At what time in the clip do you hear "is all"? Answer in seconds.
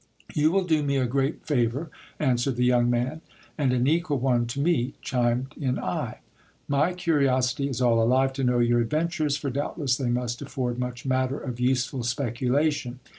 7.69-8.01